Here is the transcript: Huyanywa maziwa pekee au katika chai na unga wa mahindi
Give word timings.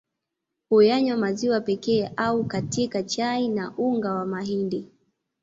Huyanywa 0.69 1.17
maziwa 1.17 1.61
pekee 1.61 2.11
au 2.17 2.43
katika 2.43 3.03
chai 3.03 3.47
na 3.49 3.73
unga 3.77 4.13
wa 4.13 4.25
mahindi 4.25 4.87